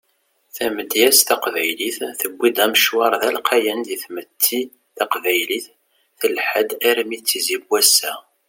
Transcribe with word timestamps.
Tamedyazt 0.55 1.25
taqbaylit 1.27 1.97
tewwi-d 2.19 2.57
amecwar 2.65 3.11
d 3.21 3.23
alqayan 3.29 3.79
di 3.87 3.95
tmetti 4.03 4.61
taqbaylit 4.97 5.65
telḥa-d 6.19 6.69
armi 6.89 7.17
d 7.19 7.23
tizi 7.27 7.57
n 7.61 7.63
wass-a. 7.69 8.13